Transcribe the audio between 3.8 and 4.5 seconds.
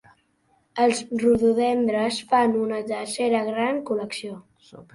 col·lecció.